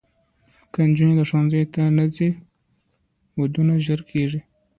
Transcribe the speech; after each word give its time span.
که 0.73 0.79
نجونې 0.89 1.15
ښوونځي 1.29 1.61
ته 1.73 1.81
نه 1.97 2.05
ځي، 2.15 2.29
ودونه 3.39 3.73
ژر 3.85 3.99
کېږي. 4.11 4.41